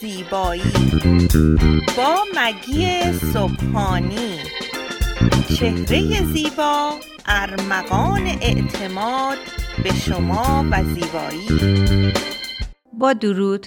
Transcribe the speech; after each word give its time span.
زیبایی. 0.00 0.72
با 1.96 2.16
مگی 2.36 3.12
صبحانی. 3.32 4.38
چهره 5.58 6.24
زیبا 6.32 6.90
ارمغان 7.26 8.26
اعتماد 8.26 9.38
به 9.84 9.94
شما 9.94 10.66
و 10.70 10.84
زیبایی. 10.84 12.12
با 12.92 13.12
درود 13.12 13.66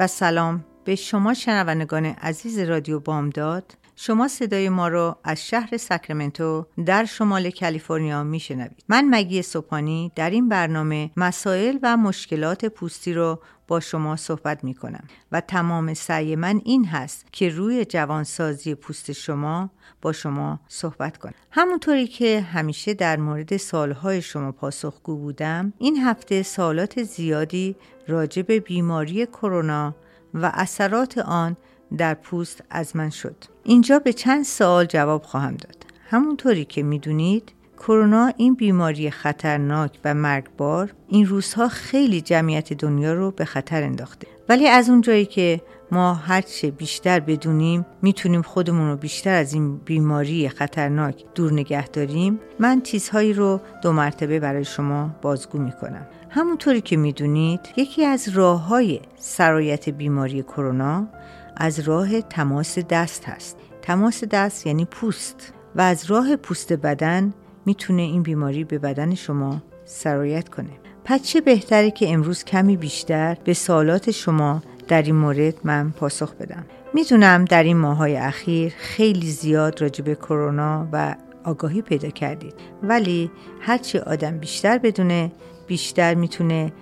و 0.00 0.06
سلام 0.06 0.64
به 0.84 0.94
شما 0.94 1.34
شنوندگان 1.34 2.04
عزیز 2.04 2.58
رادیو 2.58 3.00
بامداد. 3.00 3.74
شما 3.96 4.28
صدای 4.28 4.68
ما 4.68 4.88
رو 4.88 5.16
از 5.24 5.46
شهر 5.46 5.76
ساکرامنتو 5.76 6.66
در 6.86 7.04
شمال 7.04 7.50
کالیفرنیا 7.50 8.22
میشنوید. 8.22 8.84
من 8.88 9.04
مگی 9.10 9.42
سوپانی 9.42 10.12
در 10.14 10.30
این 10.30 10.48
برنامه 10.48 11.10
مسائل 11.16 11.78
و 11.82 11.96
مشکلات 11.96 12.64
پوستی 12.64 13.14
رو 13.14 13.38
با 13.68 13.80
شما 13.80 14.16
صحبت 14.16 14.64
می 14.64 14.74
کنم 14.74 15.04
و 15.32 15.40
تمام 15.40 15.94
سعی 15.94 16.36
من 16.36 16.60
این 16.64 16.84
هست 16.84 17.26
که 17.32 17.48
روی 17.48 17.84
جوانسازی 17.84 18.74
پوست 18.74 19.12
شما 19.12 19.70
با 20.02 20.12
شما 20.12 20.60
صحبت 20.68 21.16
کنم. 21.16 21.34
همونطوری 21.50 22.06
که 22.06 22.40
همیشه 22.40 22.94
در 22.94 23.16
مورد 23.16 23.56
سالهای 23.56 24.22
شما 24.22 24.52
پاسخگو 24.52 25.16
بودم 25.16 25.72
این 25.78 25.96
هفته 25.96 26.42
سالات 26.42 27.02
زیادی 27.02 27.76
راجع 28.08 28.42
به 28.42 28.60
بیماری 28.60 29.26
کرونا 29.26 29.94
و 30.34 30.50
اثرات 30.54 31.18
آن 31.18 31.56
در 31.98 32.14
پوست 32.14 32.62
از 32.70 32.96
من 32.96 33.10
شد. 33.10 33.36
اینجا 33.64 33.98
به 33.98 34.12
چند 34.12 34.44
سوال 34.44 34.84
جواب 34.84 35.22
خواهم 35.22 35.56
داد. 35.56 35.76
همونطوری 36.10 36.64
که 36.64 36.82
می‌دونید 36.82 37.52
کرونا 37.78 38.32
این 38.36 38.54
بیماری 38.54 39.10
خطرناک 39.10 39.98
و 40.04 40.14
مرگبار 40.14 40.92
این 41.08 41.26
روزها 41.26 41.68
خیلی 41.68 42.20
جمعیت 42.20 42.72
دنیا 42.72 43.12
رو 43.12 43.30
به 43.30 43.44
خطر 43.44 43.82
انداخته. 43.82 44.26
ولی 44.48 44.68
از 44.68 44.90
اونجایی 44.90 45.26
که 45.26 45.60
ما 45.90 46.14
هرچه 46.14 46.70
بیشتر 46.70 47.20
بدونیم 47.20 47.86
می‌تونیم 48.02 48.42
خودمون 48.42 48.88
رو 48.90 48.96
بیشتر 48.96 49.34
از 49.34 49.54
این 49.54 49.76
بیماری 49.76 50.48
خطرناک 50.48 51.24
دور 51.34 51.52
نگه 51.52 51.88
داریم 51.88 52.40
من 52.58 52.80
چیزهایی 52.80 53.32
رو 53.32 53.60
دو 53.82 53.92
مرتبه 53.92 54.40
برای 54.40 54.64
شما 54.64 55.10
بازگو 55.22 55.58
می‌کنم. 55.58 56.06
همونطوری 56.30 56.80
که 56.80 56.96
می‌دونید 56.96 57.60
یکی 57.76 58.04
از 58.04 58.28
راه 58.28 58.66
های 58.66 59.00
سرایت 59.16 59.88
بیماری 59.88 60.42
کرونا 60.42 61.08
از 61.56 61.80
راه 61.80 62.20
تماس 62.20 62.78
دست 62.78 63.24
هست 63.24 63.56
تماس 63.82 64.24
دست 64.24 64.66
یعنی 64.66 64.84
پوست. 64.84 65.52
و 65.76 65.80
از 65.80 66.04
راه 66.10 66.36
پوست 66.36 66.72
بدن 66.72 67.32
می‌تونه 67.66 68.02
این 68.02 68.22
بیماری 68.22 68.64
به 68.64 68.78
بدن 68.78 69.14
شما 69.14 69.62
سرایت 69.84 70.48
کنه. 70.48 70.70
پس 71.04 71.22
چه 71.22 71.40
بهتره 71.40 71.90
که 71.90 72.12
امروز 72.12 72.44
کمی 72.44 72.76
بیشتر 72.76 73.36
به 73.44 73.54
سوالات 73.54 74.10
شما 74.10 74.62
در 74.88 75.02
این 75.02 75.14
مورد 75.14 75.54
من 75.64 75.90
پاسخ 75.90 76.34
بدم؟ 76.34 76.64
می‌دونم 76.94 77.44
در 77.44 77.62
این 77.62 77.76
ماهای 77.76 78.16
اخیر 78.16 78.72
خیلی 78.76 79.30
زیاد 79.30 79.82
راجع 79.82 80.04
به 80.04 80.14
کرونا 80.14 80.88
و 80.92 81.14
آگاهی 81.44 81.82
پیدا 81.82 82.08
کردید. 82.08 82.54
ولی 82.82 83.30
هرچی 83.60 83.98
آدم 83.98 84.38
بیشتر 84.38 84.78
بدونه 84.78 85.32
بیشتر 85.66 86.14
می‌تونه 86.14 86.72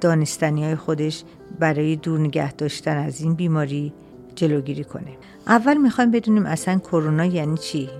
دانستنی 0.00 0.64
های 0.64 0.76
خودش 0.76 1.24
برای 1.58 1.96
دور 1.96 2.20
نگه 2.20 2.52
داشتن 2.52 2.96
از 2.96 3.20
این 3.20 3.34
بیماری 3.34 3.92
جلوگیری 4.34 4.84
کنه. 4.84 5.16
اول 5.46 5.76
می‌خوایم 5.76 6.10
بدونیم 6.10 6.46
اصلا 6.46 6.78
کرونا 6.78 7.24
یعنی 7.24 7.58
چی؟ 7.58 7.90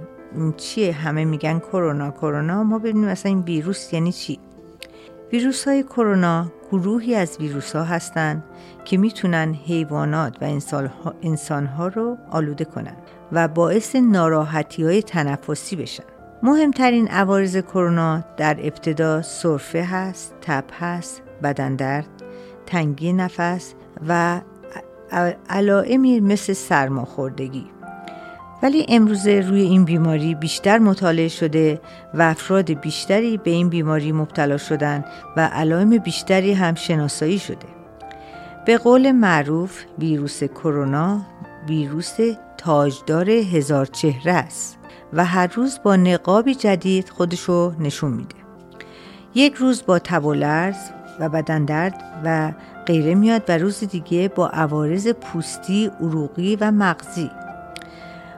چیه؟ 0.56 0.92
همه 0.92 1.24
میگن 1.24 1.58
کرونا 1.58 2.10
کرونا 2.10 2.64
ما 2.64 2.78
ببینیم 2.78 3.08
اصلا 3.08 3.32
این 3.32 3.40
ویروس 3.40 3.92
یعنی 3.92 4.12
چی؟ 4.12 4.38
ویروس 5.32 5.68
های 5.68 5.82
کرونا 5.82 6.52
گروهی 6.72 7.14
از 7.14 7.36
ویروس 7.40 7.76
ها 7.76 7.84
هستند 7.84 8.44
که 8.84 8.96
می‌تونن 8.96 9.54
حیوانات 9.54 10.36
و 10.42 10.58
انسان 11.22 11.66
ها 11.66 11.88
رو 11.88 12.16
آلوده 12.30 12.64
کنن 12.64 12.96
و 13.32 13.48
باعث 13.48 13.96
ناراحتی 13.96 14.84
های 14.84 15.02
تنفسی 15.02 15.76
بشن. 15.76 16.04
مهمترین 16.42 17.08
عوارض 17.08 17.56
کرونا 17.56 18.24
در 18.36 18.56
ابتدا 18.60 19.22
سرفه 19.22 19.82
هست، 19.82 20.34
تب 20.40 20.64
هست، 20.80 21.22
بدن 21.42 21.76
درد، 21.76 22.08
تنگی 22.66 23.12
نفس 23.12 23.74
و 24.08 24.40
علائمی 25.50 26.20
مثل 26.20 26.52
سرماخوردگی. 26.52 27.66
ولی 28.62 28.86
امروزه 28.88 29.40
روی 29.40 29.60
این 29.60 29.84
بیماری 29.84 30.34
بیشتر 30.34 30.78
مطالعه 30.78 31.28
شده 31.28 31.80
و 32.14 32.22
افراد 32.22 32.70
بیشتری 32.72 33.36
به 33.36 33.50
این 33.50 33.68
بیماری 33.68 34.12
مبتلا 34.12 34.56
شدن 34.56 35.04
و 35.36 35.46
علائم 35.46 35.90
بیشتری 35.98 36.52
هم 36.52 36.74
شناسایی 36.74 37.38
شده. 37.38 37.66
به 38.66 38.78
قول 38.78 39.12
معروف 39.12 39.82
ویروس 39.98 40.44
کرونا 40.44 41.20
ویروس 41.68 42.16
تاجدار 42.56 43.30
هزار 43.30 43.86
چهره 43.86 44.32
است 44.32 44.78
و 45.12 45.24
هر 45.24 45.46
روز 45.46 45.80
با 45.82 45.96
نقابی 45.96 46.54
جدید 46.54 47.08
خودشو 47.08 47.72
نشون 47.78 48.12
میده. 48.12 48.34
یک 49.34 49.54
روز 49.54 49.86
با 49.86 49.98
تب 49.98 50.24
و 50.24 50.34
لرز 50.34 50.90
و 51.20 51.28
بدن 51.28 51.64
درد 51.64 52.04
و 52.24 52.52
غیره 52.86 53.14
میاد 53.14 53.42
و 53.48 53.58
روز 53.58 53.84
دیگه 53.84 54.28
با 54.28 54.48
عوارض 54.48 55.08
پوستی، 55.08 55.90
عروقی 56.00 56.56
و 56.56 56.70
مغزی. 56.70 57.30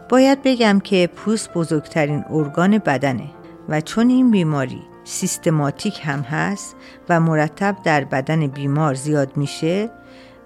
باید 0.09 0.39
بگم 0.45 0.81
که 0.81 1.11
پوست 1.17 1.53
بزرگترین 1.53 2.25
ارگان 2.31 2.79
بدنه 2.79 3.31
و 3.69 3.81
چون 3.81 4.09
این 4.09 4.31
بیماری 4.31 4.83
سیستماتیک 5.05 6.01
هم 6.05 6.21
هست 6.21 6.77
و 7.09 7.21
مرتب 7.21 7.77
در 7.85 8.05
بدن 8.05 8.47
بیمار 8.47 8.95
زیاد 8.95 9.37
میشه 9.37 9.91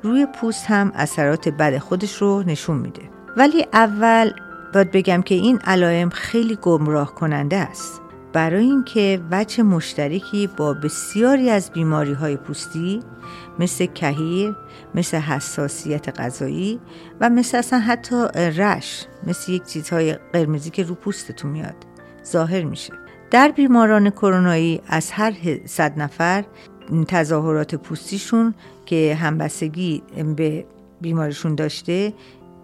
روی 0.03 0.27
پوست 0.27 0.67
هم 0.67 0.93
اثرات 0.95 1.49
بد 1.49 1.79
خودش 1.79 2.15
رو 2.23 2.43
نشون 2.43 2.77
میده. 2.77 3.03
ولی 3.37 3.67
اول 3.73 4.33
باید 4.75 4.91
بگم 4.91 5.23
که 5.23 5.35
این 5.35 5.59
علائم 5.59 6.09
خیلی 6.09 6.57
گمراه 6.63 7.15
کننده 7.15 7.57
است. 7.57 8.01
برای 8.35 8.65
اینکه 8.65 9.21
وجه 9.31 9.63
مشترکی 9.63 10.47
با 10.47 10.75
بسیاری 10.75 11.51
از 11.51 11.71
بیماری 11.71 12.13
های 12.13 12.37
پوستی 12.37 13.01
مثل 13.59 13.87
کهیر، 13.87 14.57
مثل 14.95 15.17
حساسیت 15.17 16.21
غذایی 16.21 16.81
و 17.21 17.31
مثل 17.31 17.59
اصلا 17.59 17.79
حتی 17.79 18.27
رش 18.35 19.07
مثل 19.27 19.53
یک 19.53 19.65
چیزهای 19.65 20.15
قرمزی 20.33 20.71
که 20.71 20.83
رو 20.83 20.95
پوستتون 20.95 21.51
میاد 21.51 21.77
ظاهر 22.27 22.63
میشه. 22.63 22.93
در 23.31 23.49
بیماران 23.49 24.11
کرونایی 24.11 24.81
از 24.87 25.11
هر 25.11 25.35
صد 25.65 25.99
نفر 25.99 26.45
تظاهرات 27.09 27.75
پوستیشون 27.75 28.55
که 28.87 29.15
همبستگی 29.15 30.03
به 30.37 30.67
بیمارشون 31.01 31.55
داشته 31.55 32.15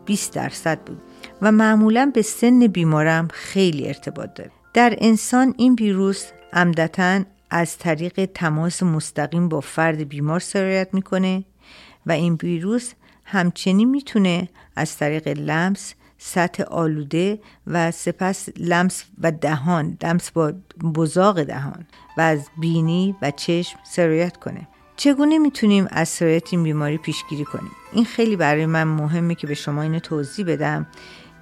20 0.05 0.35
درصد 0.35 0.81
بود. 0.81 1.03
و 1.43 1.53
معمولا 1.53 2.11
به 2.15 2.23
سن 2.23 2.67
بیمارم 2.67 3.29
خیلی 3.33 3.89
ارتباط 3.89 4.35
داره. 4.35 4.60
در 4.75 4.95
انسان 4.99 5.55
این 5.59 5.75
ویروس 5.75 6.27
عمدتا 6.53 7.23
از 7.51 7.79
طریق 7.79 8.31
تماس 8.35 8.83
مستقیم 8.83 9.49
با 9.49 9.61
فرد 9.61 10.09
بیمار 10.09 10.41
سرایت 10.41 10.89
می‌کنه 10.93 11.45
و 12.07 12.13
این 12.13 12.39
ویروس 12.43 12.93
همچنین 13.25 13.91
می‌تونه 13.91 14.49
از 14.77 14.97
طریق 14.97 15.29
لمس 15.29 15.95
سطح 16.19 16.63
آلوده 16.63 17.41
و 17.67 17.91
سپس 17.91 18.49
لمس 18.57 19.05
و 19.19 19.33
دهان 19.33 19.99
لمس 20.03 20.31
با 20.31 20.53
بزاق 20.95 21.43
دهان 21.43 21.87
و 22.17 22.21
از 22.21 22.49
بینی 22.61 23.17
و 23.23 23.31
چشم 23.31 23.79
سرایت 23.85 24.37
کنه. 24.37 24.69
چگونه 24.97 25.39
می‌تونیم 25.39 25.87
از 25.91 26.09
سرایت 26.09 26.53
این 26.53 26.63
بیماری 26.63 26.99
پیشگیری 26.99 27.45
کنیم؟ 27.45 27.73
این 27.93 28.05
خیلی 28.05 28.37
برای 28.37 28.67
من 28.67 28.85
مهمه 28.85 29.35
که 29.35 29.47
به 29.47 29.55
شما 29.55 29.83
اینو 29.83 29.99
توضیح 29.99 30.47
بدم. 30.47 30.87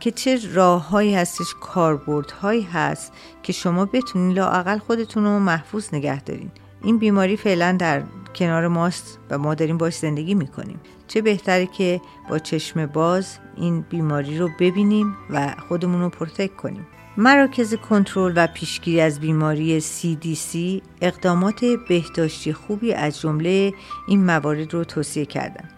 که 0.00 0.10
چه 0.10 0.53
راههایی 0.53 1.14
هستش 1.14 1.54
کاربردهایی 1.60 2.62
هست 2.62 3.12
که 3.42 3.53
شما 3.53 3.84
بتونین 3.84 4.36
لااقل 4.36 4.78
خودتون 4.78 5.25
رو 5.25 5.38
محفوظ 5.38 5.94
نگه 5.94 6.20
دارین. 6.20 6.50
این 6.82 6.98
بیماری 6.98 7.36
فعلا 7.36 7.76
در 7.78 8.03
کنار 8.34 8.68
ماست 8.68 9.18
و 9.30 9.39
ما 9.39 9.54
داریم 9.54 9.78
باش 9.78 9.97
زندگی 9.97 10.34
می‌کنیم. 10.34 10.80
چه 11.09 11.22
بهتره 11.22 11.66
که 11.66 12.00
با 12.30 12.39
چشم 12.39 12.86
باز 12.86 13.39
این 13.56 13.80
بیماری 13.80 14.39
رو 14.39 14.48
ببینیم 14.60 15.16
و 15.30 15.54
خودمون 15.68 16.01
رو 16.01 16.09
پرتک 16.09 16.56
کنیم. 16.56 16.86
مراکز 17.16 17.74
کنترل 17.74 18.33
و 18.36 18.47
پیشگیری 18.47 19.01
از 19.01 19.21
بیماری 19.21 19.80
CDC 19.80 20.56
اقدامات 21.01 21.65
بهداشتی 21.89 22.53
خوبی 22.53 22.92
از 22.92 23.21
جمله 23.21 23.74
این 24.09 24.24
موارد 24.24 24.74
رو 24.74 24.84
توصیه 24.84 25.27
کردن. 25.27 25.68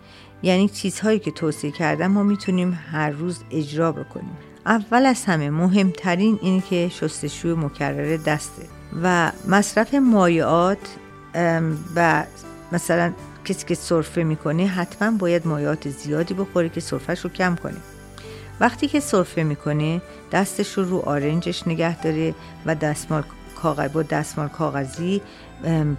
یعنی 0.42 0.68
چیزهایی 0.68 1.18
که 1.18 1.30
توصیه 1.30 1.70
کردم 1.70 2.06
ما 2.06 2.22
می‌تونیم 2.22 2.78
هر 2.92 3.10
روز 3.10 3.38
اجرا 3.50 3.92
بکنیم. 3.92 4.36
اول 4.66 5.06
از 5.06 5.24
همه 5.24 5.50
مهمترین 5.50 6.38
اینه 6.42 6.62
که 6.70 6.88
شستشوی 6.88 7.54
مکرر 7.54 8.16
دسته 8.16 8.62
و 9.02 9.32
مصرف 9.48 9.94
مایعات 9.94 10.96
و 11.96 12.24
مثلا 12.72 13.12
کسی 13.44 13.66
که 13.66 13.74
سرفه 13.74 14.22
می‌کنه 14.22 14.66
حتما 14.66 15.18
باید 15.18 15.46
مایعات 15.46 15.88
زیادی 15.88 16.34
بخوره 16.34 16.68
که 16.68 16.80
سرفهش 16.80 17.20
رو 17.20 17.30
کم 17.30 17.56
کنه. 17.56 17.76
وقتی 18.60 18.88
که 18.88 19.00
سرفه 19.00 19.42
می‌کنه 19.42 20.02
دستش 20.32 20.78
رو 20.78 20.84
رو 20.84 20.98
آرنجش 20.98 21.68
نگه 21.68 22.02
داره 22.02 22.34
و 22.66 22.74
دستمال 22.74 23.22
کاغذ 23.62 23.90
با 23.90 24.02
دستمال 24.02 24.48
کاغذی 24.48 25.22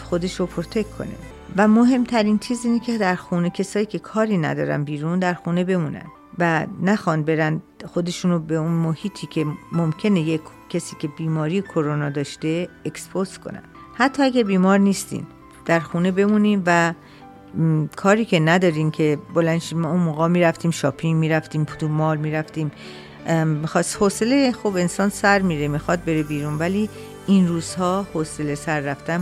خودش 0.03 0.39
رو 0.39 0.45
پروتک 0.45 0.97
کنه. 0.97 1.15
و 1.57 1.67
مهمترین 1.67 2.39
چیز 2.39 2.65
اینه 2.65 2.79
که 2.79 2.97
در 2.97 3.15
خونه 3.15 3.49
کسایی 3.49 3.85
که 3.85 3.99
کاری 3.99 4.37
ندارن 4.37 4.83
بیرون 4.83 5.19
در 5.19 5.33
خونه 5.33 5.63
بمونن 5.63 6.05
و 6.39 6.65
نخوان 6.81 7.23
برن 7.23 7.61
خودشونو 7.85 8.39
به 8.39 8.55
اون 8.55 8.71
محیطی 8.71 9.27
که 9.27 9.45
ممکنه 9.71 10.21
یک 10.21 10.41
کسی 10.69 10.95
که 10.99 11.07
بیماری 11.07 11.61
کرونا 11.61 12.09
داشته 12.09 12.69
expose 12.85 13.37
کنن. 13.37 13.63
حتی 13.93 14.23
اگه 14.23 14.43
بیمار 14.43 14.77
نیستین 14.77 15.27
در 15.65 15.79
خونه 15.79 16.11
بمونیم 16.11 16.63
و 16.65 16.93
کاری 17.95 18.25
که 18.25 18.39
ندارین 18.39 18.91
که 18.91 19.17
بلنشیم 19.35 19.85
اون 19.85 19.99
موقع 19.99 20.27
می‌رفتیم 20.27 20.71
shopping 20.71 21.19
می‌رفتیم 21.19 21.63
تو 21.63 21.87
mall 21.87 22.17
می‌رفتیم 22.17 22.71
می‌خواست 23.45 23.97
حوصله 23.99 24.51
خوب 24.51 24.75
انسان 24.75 25.09
سر 25.09 25.41
میره 25.41 25.67
می‌خواد 25.67 26.03
بره 26.03 26.23
بیرون. 26.23 26.57
ولی 26.57 26.89
این 27.27 27.47
روزها 27.47 28.07
حوصله 28.13 28.55
سر 28.55 28.79
رفتن 28.79 29.21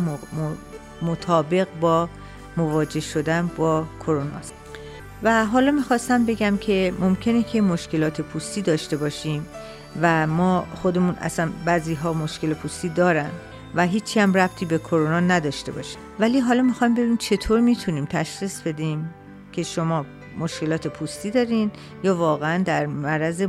مطابق 1.01 1.68
با 1.81 2.10
مواجه 2.57 3.00
شدن 3.00 3.50
با 3.57 3.86
کرونا 4.00 4.38
است 4.38 4.54
و 5.24 5.46
حالا 5.46 5.72
می‌خواستم 5.72 6.25
بگم 6.25 6.57
که 6.57 6.94
ممکنه 7.00 7.44
که 7.44 7.62
مشکلات 7.62 8.22
پوستی 8.22 8.62
داشته 8.62 8.98
باشیم 8.98 9.46
و 10.01 10.28
ما 10.28 10.66
خودمون 10.75 11.16
اصلا 11.16 11.50
بعضی 11.66 11.94
ها 11.94 12.13
مشکل 12.13 12.54
پوستی 12.54 12.90
دارن 12.90 13.30
و 13.75 13.86
هیچی 13.86 14.19
هم 14.19 14.34
ربطی 14.34 14.66
به 14.66 14.78
کرونا 14.78 15.19
نداشته 15.19 15.72
باشه 15.72 15.98
ولی 16.19 16.40
حالا 16.40 16.62
می‌خوایم 16.62 16.94
ببینیم 16.94 17.18
چطور 17.18 17.60
می‌تونیم 17.60 18.06
تشخیص 18.06 18.62
بدیم 18.62 19.13
که 19.52 19.63
شما 19.63 20.06
مشکلات 20.40 20.88
پوستی 20.88 21.31
دارین 21.31 21.72
یا 22.04 22.16
واقعا 22.16 22.63
در 22.63 22.86
معرض 22.86 23.42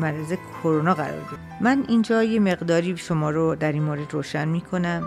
معرض 0.00 0.32
کرونا 0.62 0.94
قرار 0.94 1.20
دارین 1.20 1.38
من 1.60 1.84
اینجا 1.88 2.22
یه 2.22 2.40
مقداری 2.40 2.96
شما 2.96 3.30
رو 3.30 3.54
در 3.54 3.72
این 3.72 3.82
مورد 3.82 4.12
روشن 4.14 4.48
می‌کنم 4.48 5.02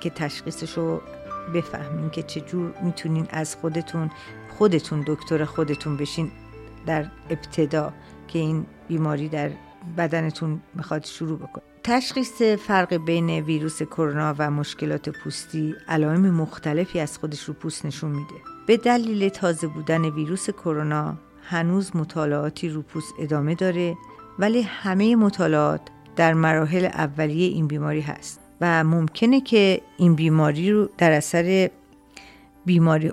که 0.00 0.10
تشخیصش 0.10 0.72
رو 0.72 1.00
بفهمین 1.54 2.10
که 2.10 2.22
چجور 2.22 2.74
می‌تونین 2.82 3.26
از 3.30 3.56
خودتون 3.56 4.10
خودتون 4.58 5.04
دکتر 5.06 5.44
خودتون 5.44 5.96
بشین 5.96 6.30
در 6.86 7.06
ابتدا 7.30 7.92
که 8.28 8.38
این 8.38 8.66
بیماری 8.88 9.28
در 9.28 9.50
بدنتون 9.98 10.60
می‌خواد 10.74 11.04
شروع 11.04 11.38
بکنه. 11.38 11.62
تشخیص 11.84 12.42
فرق 12.42 12.94
بین 12.94 13.30
ویروس 13.30 13.82
کرونا 13.82 14.34
و 14.38 14.50
مشکلات 14.50 15.08
پوستی 15.08 15.74
علائم 15.88 16.30
مختلفی 16.30 17.00
از 17.00 17.18
خودش 17.18 17.44
رو 17.44 17.54
پوست 17.54 17.86
نشون 17.86 18.10
میده. 18.10 18.34
به 18.66 18.76
دلیل 18.76 19.28
تازه 19.28 19.66
بودن 19.66 20.04
ویروس 20.04 20.50
کرونا 20.50 21.16
هنوز 21.42 21.96
مطالعاتی 21.96 22.68
رو 22.68 22.82
پوست 22.82 23.14
ادامه 23.18 23.54
داره 23.54 23.96
ولی 24.38 24.62
همه 24.62 25.16
مطالعات 25.16 25.80
در 26.16 26.34
مراحل 26.34 26.84
اولیه 26.84 27.48
این 27.48 27.66
بیماری 27.66 28.00
هست. 28.00 28.41
و 28.62 28.84
ممکنه 28.84 29.40
که 29.40 29.80
این 29.96 30.14
بیماری 30.14 30.70
رو 30.72 30.88
در 30.98 31.12
اثر 31.12 31.70
بیماری 32.64 33.12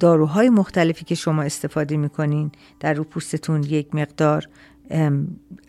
داروهای 0.00 0.50
مختلفی 0.50 1.04
که 1.04 1.14
شما 1.14 1.42
استفاده 1.42 1.96
می‌کنین 1.96 2.50
در 2.80 2.94
رو 2.94 3.04
پوستتون 3.04 3.62
یک 3.62 3.94
مقدار 3.94 4.48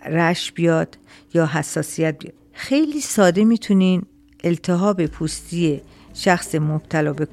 رش 0.05 0.51
بیاد 0.51 0.97
یا 1.33 1.45
حساسیت 1.45 2.19
بیاد. 2.19 2.33
خیلی 2.53 3.01
ساده 3.01 3.45
می‌تونین 3.45 4.03
التهاب 4.43 5.05
پوستی 5.05 5.81
شخص 6.13 6.55
مبتلا 6.55 7.13
به 7.13 7.25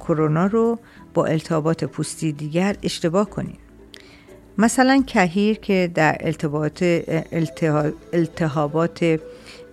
کرونا 0.00 0.46
رو 0.46 0.78
با 1.14 1.26
التهابات 1.26 1.84
پوستی 1.84 2.32
دیگر 2.32 2.76
اشتباه 2.82 3.30
کنین. 3.30 3.56
مثلا 4.58 5.02
کهیر 5.06 5.56
که 5.56 5.90
در 5.94 6.34
التهابات 8.12 9.20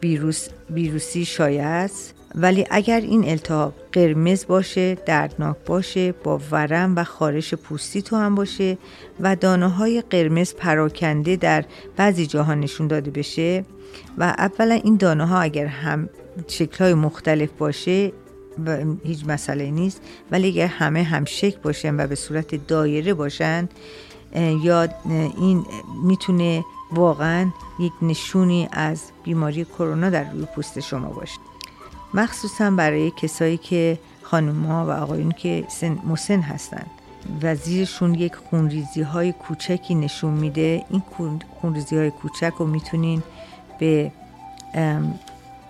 ویروس 0.04 0.48
ویروسی 0.70 1.26
شایع 1.26 1.68
است 1.68 2.14
ولی 2.36 2.66
اگر 2.72 3.02
این 3.02 3.30
التهاب 3.30 3.74
قرمز 3.92 4.46
باشه 4.48 4.96
دردناک 4.96 5.58
باشه 5.66 6.12
با 6.12 6.42
ورم 6.52 6.96
و 6.96 7.04
خارش 7.04 7.54
پوستی 7.54 8.02
تو 8.02 8.16
هم 8.16 8.36
باشه 8.36 8.78
و 9.20 9.36
دانه 9.36 9.68
های 9.68 10.04
قرمز 10.10 10.54
پراکنده 10.54 11.36
در 11.36 11.66
بعضی 11.98 12.26
جاها 12.26 12.54
نشون 12.54 12.88
داده 12.88 13.12
بشه 13.12 13.66
و 14.18 14.24
اولا 14.24 14.76
این 14.76 14.98
دانه 14.98 15.26
ها 15.26 15.40
اگر 15.40 15.66
هم 15.66 16.10
شکل 16.48 16.84
های 16.84 16.94
مختلف 16.94 17.50
باشه 17.58 18.12
و 18.66 18.78
هیچ 19.04 19.26
مسئله 19.28 19.72
نیست 19.72 20.02
ولی 20.32 20.48
اگر 20.48 20.68
همه 20.68 21.04
هم 21.04 21.26
شکل 21.26 21.60
باشن 21.64 22.00
و 22.00 22.08
به 22.08 22.16
صورت 22.16 22.68
دایره 22.68 23.14
باشن 23.14 23.70
یا 24.64 24.88
این 25.38 25.66
می‌تونه 26.04 26.64
واقعا 26.94 27.50
یک 27.80 27.94
نشونی 28.02 28.70
از 28.72 29.02
بیماری 29.24 29.66
کرونا 29.66 30.10
در 30.10 30.32
روی 30.32 30.46
پوست 30.56 30.80
شما 30.80 31.08
باشه. 31.08 31.40
مخصوصا 32.14 32.72
برای 32.72 33.12
کسایی 33.12 33.58
که 33.58 34.00
خانم 34.22 34.66
ها 34.66 34.86
و 34.86 34.90
آقایون 34.90 35.32
که 35.32 35.66
سن 35.70 36.00
مسن 36.06 36.42
هستند 36.42 36.92
و 37.44 37.56
زیرشون 37.56 38.16
یک 38.16 38.36
خونریزی 38.36 39.02
های 39.02 39.32
کوچکی 39.32 39.96
نشون 39.96 40.34
میده. 40.34 40.86
این 40.90 41.04
خونریزی 41.62 41.98
های 41.98 42.12
کوچک 42.12 42.54
رو 42.60 42.66
می‌تونین 42.68 43.24
به 43.80 44.12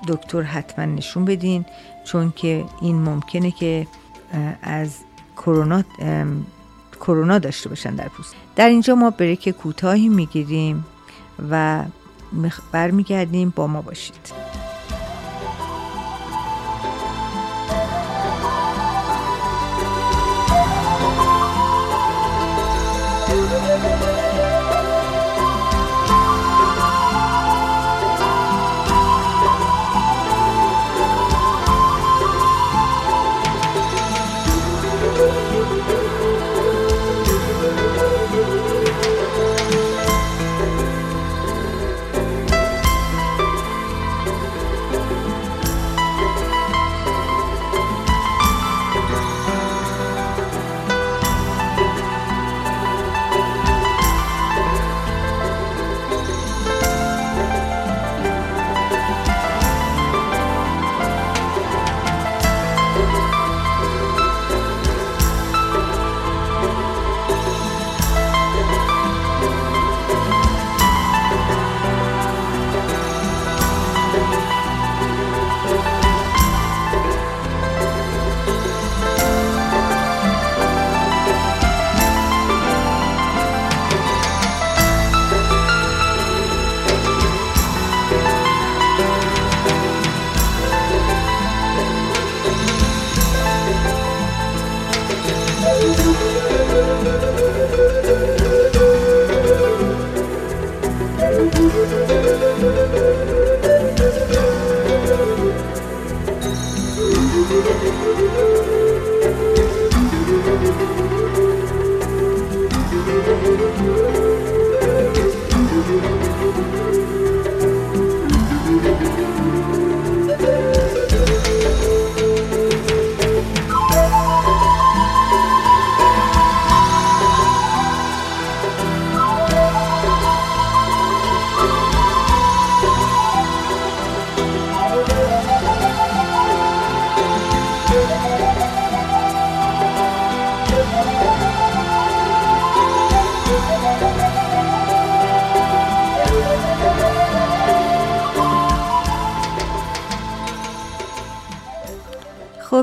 دکتر 0.08 0.42
حتما 0.42 0.86
نشون 0.86 1.26
بدین. 1.26 1.66
چون 2.04 2.34
که 2.36 2.66
این 2.82 3.02
ممکنه 3.02 3.52
که 3.52 3.88
از 4.62 4.98
کرونا 5.38 5.84
کرونا 7.00 7.40
داشته 7.40 7.70
باشن 7.70 7.96
در 7.96 8.08
پوست. 8.08 8.36
در 8.56 8.70
اینجا 8.70 8.96
ما 8.96 9.10
بریک 9.10 9.50
کوتاهی 9.50 10.10
می‌گیریم. 10.10 10.86
و 11.52 11.84
برمیگردیم 12.72 13.54
با 13.56 13.68
ما 13.68 13.82
باشید. 13.82 14.34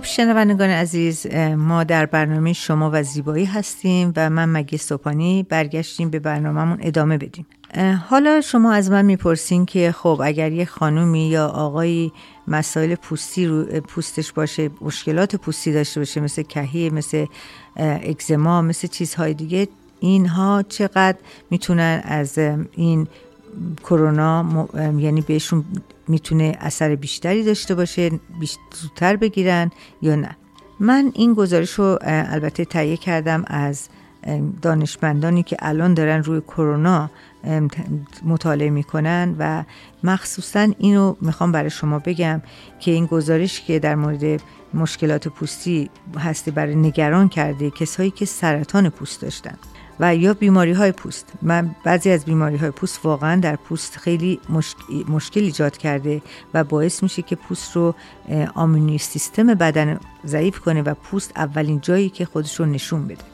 خب 0.01 0.07
شنوندگان 0.07 0.71
عزیز 0.71 1.27
ما 1.57 1.85
در 1.85 2.07
برنامه 2.07 2.53
شما 2.53 2.91
و 2.93 3.03
زیبایی 3.03 3.45
هستیم 3.45 4.13
و 4.17 4.31
من 4.31 4.49
مگی 4.49 4.77
سوپانی 4.77 5.43
برگشتیم 5.43 6.11
به 6.11 6.19
برنامهمون 6.19 6.79
ادامه 6.81 7.19
بدیم. 7.19 7.47
حالا 8.09 8.41
شما 8.41 8.73
از 8.73 8.91
من 8.91 9.05
می‌پرسین 9.05 9.67
که 9.67 9.93
خب 9.93 10.21
اگر 10.25 10.53
یه 10.53 10.65
خانومی 10.65 11.29
یا 11.29 11.47
آقایی 11.47 12.13
مسائل 12.49 12.95
پوستی 12.95 13.47
رو 13.47 13.65
پوستش 13.65 14.33
باشه 14.33 14.71
مشکلات 14.81 15.37
پوستی 15.37 15.73
داشته 15.73 16.01
باشه 16.01 16.21
مثل 16.21 16.43
کهی 16.43 16.91
مثل 16.91 17.27
اگزما 17.77 18.63
مثل 18.63 18.89
چیزهای 18.89 19.35
دیگه 19.35 19.69
اینها 20.01 20.63
چقدر 20.69 21.19
می‌تونن 21.51 22.01
از 22.05 22.39
این 22.73 23.09
کرونا 23.85 24.69
یعنی 24.99 25.21
بهشون 25.21 25.65
می‌تونه 26.11 26.57
اثر 26.61 26.95
بیشتری 26.95 27.45
داشته 27.45 27.75
باشه 27.75 28.11
زودتر 28.75 29.17
بگیرن 29.17 29.71
یا 30.03 30.15
نه. 30.15 30.37
من 30.81 31.13
این 31.15 31.35
گزارش 31.35 31.71
رو 31.71 31.99
البته 32.03 32.65
تهیه 32.65 32.97
کردم 32.97 33.45
از 33.47 33.89
دانشمندانی 34.63 35.43
که 35.43 35.57
الان 35.59 35.95
دارن 35.95 36.23
روی 36.23 36.41
کرونا 36.41 37.11
مطالعه 38.25 38.71
می‌کنن 38.71 39.37
و 39.39 39.65
مخصوصا 40.05 40.69
اینو 40.79 41.17
می‌خوام 41.21 41.53
برای 41.53 41.71
شما 41.71 41.99
بگم 41.99 42.43
که 42.81 42.91
این 42.91 43.07
گزارش 43.07 43.61
که 43.61 43.79
در 43.79 43.95
مورد 43.95 44.43
مشکلات 44.75 45.29
پوستی 45.29 45.91
هستی 46.19 46.51
برای 46.51 46.75
نگران 46.75 47.29
کرده 47.29 47.71
کسایی 47.71 48.11
که 48.11 48.25
سرطان 48.25 48.89
پوست 48.89 49.23
داشتن. 49.23 49.55
و 50.01 50.17
یا 50.17 50.35
بیماری 50.35 50.73
های 50.73 50.93
پوست. 50.93 51.33
من 51.43 51.75
بعضی 51.85 52.11
از 52.11 52.25
بیماری 52.25 52.57
های 52.57 52.71
پوست 52.71 53.01
واقعا 53.05 53.41
در 53.41 53.57
پوست 53.57 53.97
خیلی 53.97 54.41
مشکل 55.09 55.41
ایجاد 55.41 55.77
کرده 55.77 56.23
و 56.55 56.65
باعث 56.65 57.03
میشه 57.03 57.23
که 57.23 57.37
پوست 57.37 57.77
رو 57.77 57.95
آمینی 58.55 58.99
سیستم 58.99 59.47
بدن 59.47 60.01
ضعیف 60.27 60.59
کنه 60.59 60.83
و 60.83 60.95
پوست 60.95 61.33
اولین 61.37 61.81
جایی 61.81 62.09
که 62.09 62.25
خودش 62.25 62.61
رو 62.61 62.67
نشون 62.67 63.07
بده. 63.07 63.25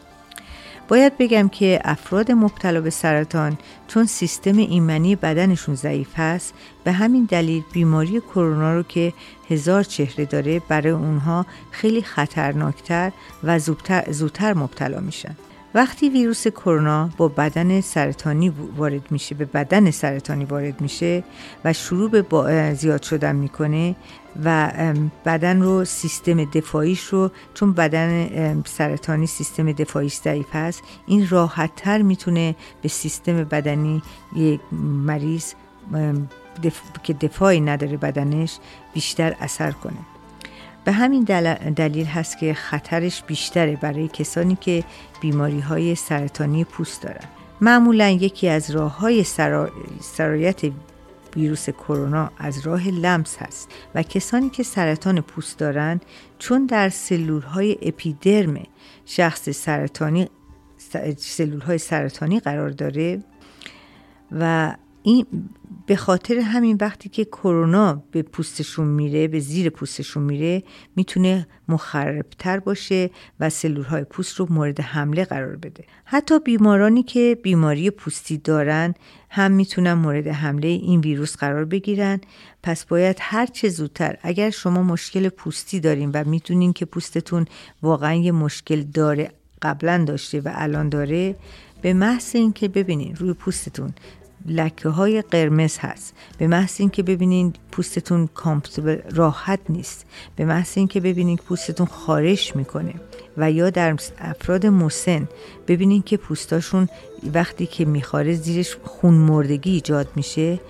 باید 0.88 1.18
بگم 1.18 1.48
که 1.48 1.80
افراد 1.84 2.32
مبتلا 2.32 2.80
به 2.80 2.90
سرطان 2.90 3.58
چون 3.88 4.04
سیستم 4.04 4.56
ایمنی 4.56 5.16
بدنشون 5.16 5.74
ضعیف 5.74 6.18
هست 6.18 6.54
به 6.84 6.92
همین 6.92 7.24
دلیل 7.24 7.62
بیماری 7.72 8.20
کرونا 8.20 8.74
رو 8.74 8.82
که 8.82 9.12
هزار 9.50 9.82
چهره 9.82 10.24
داره 10.24 10.62
برای 10.68 10.92
اونها 10.92 11.46
خیلی 11.70 12.02
خطرناکتر 12.02 13.12
و 13.44 13.58
زودتر 14.10 14.54
مبتلا 14.54 15.00
میشن. 15.00 15.36
وقتی 15.76 16.08
ویروس 16.08 16.46
کرونا 16.46 17.10
با 17.16 17.28
بدن 17.28 17.80
سرطانی 17.80 18.48
وارد 18.48 19.12
میشه 19.12 19.34
به 19.34 19.44
بدن 19.44 19.90
سرطانی 19.90 20.44
وارد 20.44 20.80
میشه 20.80 21.24
و 21.64 21.72
شروع 21.72 22.10
به 22.10 22.74
زیاد 22.74 23.02
شدن 23.02 23.36
می‌کنه 23.36 23.96
و 24.44 24.72
بدن 25.26 25.62
رو 25.62 25.84
سیستم 25.84 26.44
دفاعیش 26.44 27.00
رو 27.00 27.30
چون 27.54 27.72
بدن 27.72 28.62
سرطانی 28.66 29.26
سیستم 29.26 29.72
دفاعیش 29.72 30.14
ضعیف 30.14 30.56
هست 30.56 30.82
این 31.06 31.28
راحت 31.28 31.70
تر 31.76 32.02
می‌تونه 32.02 32.54
به 32.82 32.88
سیستم 32.88 33.44
بدنی 33.44 34.02
یک 34.36 34.60
مریض 35.06 35.52
که 37.02 37.12
دفاعی 37.12 37.60
نداره 37.60 37.96
بدنش 37.96 38.58
بیشتر 38.94 39.36
اثر 39.40 39.70
کنه. 39.70 40.15
به 40.86 40.92
همین 40.92 41.22
دلیل 41.76 42.06
هست 42.06 42.38
که 42.38 42.54
خطرش 42.54 43.22
بیشتره 43.22 43.76
برای 43.76 44.08
کسانی 44.08 44.56
که 44.60 44.84
بیماری 45.20 45.60
های 45.60 45.94
سرطانی 45.94 46.64
پوست 46.64 47.02
دارن. 47.02 47.24
معمولا 47.60 48.08
یکی 48.08 48.48
از 48.48 48.70
راه 48.70 48.98
های 48.98 49.24
سرایت 50.00 50.60
ویروس 51.36 51.70
کرونا 51.70 52.30
از 52.38 52.66
راه 52.66 52.88
لمس 52.88 53.36
هست 53.38 53.68
و 53.94 54.02
کسانی 54.02 54.50
که 54.50 54.62
سرطان 54.62 55.20
پوست 55.20 55.58
دارند 55.58 56.04
چون 56.38 56.66
در 56.66 56.88
سلول 56.88 57.42
های 57.42 57.78
اپیدرم 57.82 58.62
شخص 59.04 59.48
سرطانی 59.50 60.28
سلول 61.16 61.60
های 61.60 61.78
سرطانی 61.78 62.40
قرار 62.40 62.70
داره 62.70 63.22
و 64.32 64.74
این 65.02 65.26
به 65.86 65.96
خاطر 65.96 66.38
همین 66.38 66.78
وقتی 66.80 67.08
که 67.08 67.24
کرونا 67.24 68.02
به 68.10 68.22
پوستشون 68.22 68.86
میره 68.86 69.28
به 69.28 69.40
زیر 69.40 69.70
پوستشون 69.70 70.22
میره 70.22 70.62
می‌تونه 70.96 71.46
مخربتر 71.68 72.58
باشه 72.58 73.10
و 73.40 73.50
سلول 73.50 73.84
های 73.84 74.04
پوست 74.04 74.36
رو 74.36 74.46
مورد 74.50 74.80
حمله 74.80 75.24
قرار 75.24 75.56
بده. 75.56 75.84
حتی 76.04 76.38
بیمارانی 76.40 77.02
که 77.02 77.38
بیماری 77.42 77.90
پوستی 77.90 78.38
دارن 78.38 78.94
هم 79.30 79.52
می‌تونن 79.52 79.92
مورد 79.92 80.28
حمله 80.28 80.68
این 80.68 81.00
ویروس 81.00 81.36
قرار 81.36 81.64
بگیرن. 81.64 82.20
پس 82.62 82.84
باید 82.84 83.16
هر 83.20 83.46
چه 83.46 83.68
زودتر 83.68 84.16
اگر 84.22 84.50
شما 84.50 84.82
مشکل 84.82 85.28
پوستی 85.28 85.80
دارین 85.80 86.10
و 86.14 86.24
می‌تونین 86.24 86.72
که 86.72 86.84
پوستتون 86.84 87.46
واقعا 87.82 88.14
یه 88.14 88.32
مشکل 88.32 88.82
داره 88.82 89.30
قبلا 89.62 90.04
داشته 90.04 90.40
و 90.40 90.50
الان 90.54 90.88
داره 90.88 91.36
به 91.82 91.92
محض 91.92 92.36
اینکه 92.36 92.68
ببینین 92.68 93.16
روی 93.16 93.32
پوستتون 93.32 93.94
لکه 94.48 94.88
های 94.88 95.22
قرمز 95.22 95.78
هست. 95.78 96.14
به 96.38 96.46
محض 96.46 96.76
اینکه 96.78 97.02
ببینین 97.02 97.52
پوستتون 97.72 98.28
کامپتبل 98.34 98.98
راحت 99.14 99.60
نیست. 99.68 100.06
به 100.36 100.44
محض 100.44 100.72
اینکه 100.74 101.00
ببینین 101.00 101.36
پوستتون 101.36 101.86
خارش 101.86 102.56
می‌کنه 102.56 102.94
و 103.36 103.50
یا 103.50 103.70
در 103.70 103.96
افراد 104.18 104.66
مسن 104.66 105.28
ببینین 105.68 106.02
که 106.02 106.16
پوستاشون 106.16 106.88
وقتی 107.34 107.66
که 107.66 107.84
میخاره 107.84 108.34
زیرش 108.34 108.76
خون 108.84 109.14
مردگی 109.14 109.70
ایجاد 109.70 110.08
میشه 110.16 110.60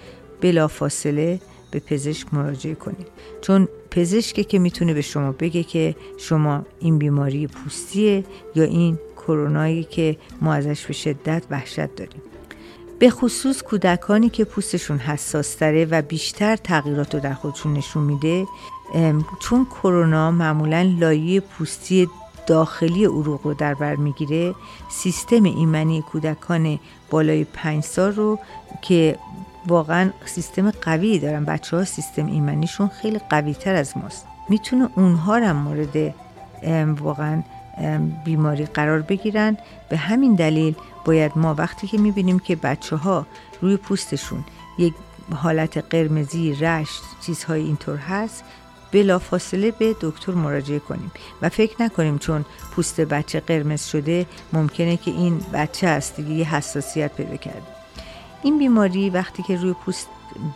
بلا 0.40 0.68
فاصله 0.68 1.40
به 1.70 1.80
پزشک 1.80 2.34
مراجعه 2.34 2.74
کنید. 2.74 3.06
چون 3.40 3.68
پزشکی 3.90 4.44
که 4.44 4.58
می‌تونه 4.58 4.94
به 4.94 5.02
شما 5.02 5.32
بگه 5.32 5.62
که 5.62 5.96
شما 6.18 6.66
این 6.80 6.98
بیماری 6.98 7.46
پوستیه 7.46 8.24
یا 8.54 8.64
این 8.64 8.98
کرونایی 9.16 9.84
که 9.84 10.16
ما 10.40 10.54
ازش 10.54 10.86
به 10.86 10.92
شدت 10.92 11.42
وحشت 11.50 11.94
داریم. 11.96 12.22
به 12.98 13.10
خصوص 13.10 13.62
کودکانی 13.62 14.28
که 14.28 14.44
پوستشون 14.44 14.98
حساس 14.98 15.54
تره 15.54 15.84
و 15.84 16.02
بیشتر 16.02 16.56
تغییرات 16.56 17.14
رو 17.14 17.20
در 17.20 17.34
خودشون 17.34 17.74
نشون 17.74 18.02
میده 18.02 18.46
چون 19.40 19.64
کرونا 19.64 20.30
معمولا 20.30 20.94
لایه 20.98 21.40
پوستی 21.40 22.08
داخلی 22.46 23.04
عروق 23.04 23.40
رو 23.44 23.54
در 23.54 23.74
بر 23.74 23.96
می‌گیره 23.96 24.54
سیستم 24.88 25.44
ایمنی 25.44 26.02
کودکان 26.02 26.78
بالای 27.10 27.44
پنج 27.44 27.84
سال 27.84 28.12
رو 28.12 28.38
که 28.82 29.18
واقعا 29.66 30.10
سیستم 30.24 30.70
قوی 30.70 31.18
دارن 31.18 31.44
بچه 31.44 31.76
ها 31.76 31.84
سیستم 31.84 32.26
ایمنیشون 32.26 32.88
خیلی 32.88 33.20
قوی 33.30 33.54
تر 33.54 33.74
از 33.74 33.96
ماست. 33.96 34.26
می‌تونه 34.48 34.88
اونها 34.96 35.38
رو 35.38 35.52
مورد 35.52 36.14
واقعا 37.00 37.42
بیماری 38.24 38.64
قرار 38.64 39.02
بگیرن. 39.02 39.56
به 39.88 39.96
همین 39.96 40.34
دلیل 40.34 40.74
باید 41.04 41.32
ما 41.36 41.54
وقتی 41.54 41.86
که 41.86 41.98
می‌بینیم 41.98 42.38
که 42.38 42.56
بچه 42.56 42.96
ها 42.96 43.26
روی 43.60 43.76
پوستشون 43.76 44.44
یک 44.78 44.94
حالت 45.34 45.78
قرمزی 45.78 46.54
رشت 46.54 47.02
چیزهای 47.20 47.62
اینطور 47.62 47.96
هست 47.96 48.44
بلا 48.92 49.18
فاصله 49.18 49.70
به 49.70 49.96
دکتر 50.00 50.32
مراجعه 50.32 50.78
کنیم. 50.78 51.12
و 51.42 51.48
فکر 51.48 51.82
نکنیم 51.82 52.18
چون 52.18 52.44
پوست 52.72 53.00
بچه 53.00 53.40
قرمز 53.40 53.84
شده 53.84 54.26
ممکنه 54.52 54.96
که 54.96 55.10
این 55.10 55.40
بچه 55.52 55.86
است 55.86 56.16
دیگه 56.16 56.30
یه 56.30 56.54
حساسیت 56.54 57.12
پیدا 57.12 57.36
کرده. 57.36 57.62
این 58.42 58.58
بیماری 58.58 59.10
وقتی 59.10 59.42
که 59.42 59.56
روی 59.56 59.72
پوست 59.72 60.08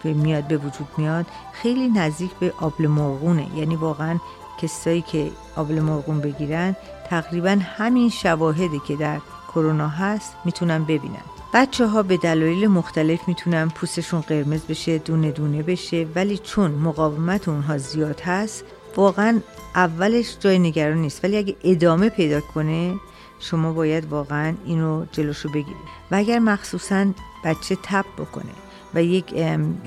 میاد 0.05 0.45
به 0.45 0.57
وجود 0.57 0.89
میاد 0.97 1.27
خیلی 1.53 1.89
نزدیک 1.89 2.31
به 2.41 2.53
آبل 2.61 2.87
مرغونه. 2.87 3.47
یعنی 3.57 3.77
واقعا 3.77 4.19
کسایی 4.63 5.03
که 5.03 5.31
آبل 5.57 5.81
مرغون 5.81 6.21
بگیرن 6.21 6.77
تقریبا 7.11 7.59
همین 7.77 8.11
شواهدی 8.11 8.81
که 8.89 8.97
در 8.97 9.21
کرونا 9.49 9.89
هست 9.89 10.37
می‌تونن 10.45 10.85
ببینن. 10.85 11.23
بچه 11.55 11.87
ها 11.87 12.03
به 12.03 12.17
دلایل 12.17 12.67
مختلف 12.67 13.29
می‌تونن 13.29 13.69
پوستشون 13.69 14.21
قرمز 14.21 14.61
بشه 14.61 14.99
دونه 14.99 15.31
دونه 15.31 15.63
بشه 15.63 16.07
ولی 16.15 16.39
چون 16.39 16.71
مقاومت 16.71 17.49
اونها 17.49 17.79
زیاد 17.79 18.21
هست 18.21 18.65
واقعا 18.97 19.41
اولش 19.75 20.37
جای 20.41 20.59
نگران 20.59 20.99
نیست. 20.99 21.25
ولی 21.25 21.37
اگه 21.37 21.57
ادامه 21.65 22.09
پیدا 22.09 22.41
کنه 22.41 22.95
شما 23.41 23.73
باید 23.73 24.05
واقعا 24.07 24.55
اینو 24.65 25.05
جلوشو 25.13 25.49
بگیرید. 25.49 25.91
و 26.11 26.15
اگر 26.17 26.39
مخصوصا 26.39 27.07
بچه 27.45 27.77
تب 27.83 28.05
بکنه 28.19 28.53
و 28.95 29.03
یک 29.03 29.35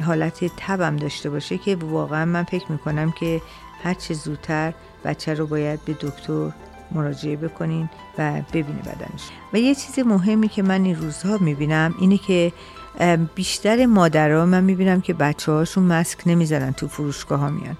حالت 0.05 0.51
تبم 0.57 0.95
داشته 0.95 1.29
باشه 1.29 1.57
که 1.57 1.75
واقعا 1.75 2.25
من 2.25 2.43
فکر 2.43 2.71
می‌کنم 2.71 3.11
که 3.11 3.41
هر 3.83 3.93
چه 3.93 4.13
زودتر 4.13 4.73
بچه 5.05 5.33
رو 5.33 5.47
باید 5.47 5.85
به 5.85 5.93
دکتر 5.93 6.51
مراجعه 6.93 7.35
بکنین 7.35 7.89
و 8.17 8.41
ببینه 8.53 8.79
بدنش 8.79 9.29
و 9.53 9.57
یه 9.57 9.75
چیز 9.75 9.99
مهمی 9.99 10.47
که 10.47 10.63
من 10.63 10.83
این 10.83 10.95
روزها 10.95 11.37
می‌بینم 11.37 11.95
اینه 11.99 12.17
که 12.17 12.51
بیشتر 13.35 13.85
مادرها 13.85 14.45
من 14.45 14.63
می‌بینم 14.63 15.01
که 15.01 15.13
بچه 15.13 15.51
هاشون 15.51 15.83
مسک 15.83 16.17
نمی‌زنن 16.25 16.73
تو 16.73 16.87
فروشگاه 16.87 17.39
ها 17.39 17.49
میان 17.49 17.77